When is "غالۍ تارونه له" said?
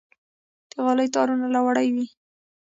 0.85-1.59